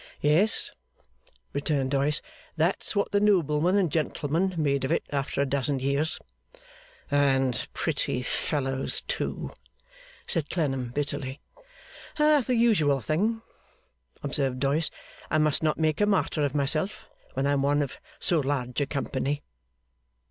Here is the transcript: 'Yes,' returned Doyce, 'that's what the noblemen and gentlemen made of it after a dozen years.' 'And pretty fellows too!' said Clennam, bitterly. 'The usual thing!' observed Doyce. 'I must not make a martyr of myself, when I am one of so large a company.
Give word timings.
'Yes,' 0.19 0.71
returned 1.53 1.91
Doyce, 1.91 2.23
'that's 2.57 2.95
what 2.95 3.11
the 3.11 3.19
noblemen 3.19 3.77
and 3.77 3.91
gentlemen 3.91 4.55
made 4.57 4.83
of 4.83 4.91
it 4.91 5.03
after 5.11 5.41
a 5.41 5.45
dozen 5.45 5.77
years.' 5.77 6.17
'And 7.11 7.67
pretty 7.75 8.23
fellows 8.23 9.01
too!' 9.07 9.51
said 10.27 10.49
Clennam, 10.49 10.89
bitterly. 10.89 11.39
'The 12.17 12.45
usual 12.55 12.99
thing!' 12.99 13.43
observed 14.23 14.59
Doyce. 14.59 14.89
'I 15.29 15.37
must 15.37 15.61
not 15.61 15.77
make 15.77 16.01
a 16.01 16.07
martyr 16.07 16.43
of 16.43 16.55
myself, 16.55 17.05
when 17.35 17.45
I 17.45 17.51
am 17.51 17.61
one 17.61 17.83
of 17.83 17.99
so 18.19 18.39
large 18.39 18.81
a 18.81 18.87
company. 18.87 19.43